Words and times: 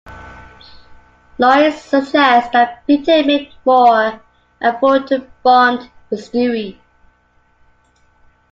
Lois 1.37 1.79
suggests 1.79 2.49
that 2.53 2.81
Peter 2.87 3.23
make 3.23 3.53
more 3.63 4.19
effort 4.59 5.05
to 5.05 5.27
bond 5.43 5.91
with 6.09 6.21
Stewie. 6.27 6.79